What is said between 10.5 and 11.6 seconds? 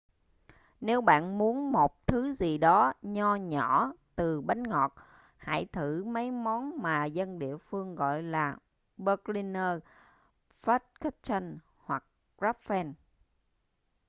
pfannkuchen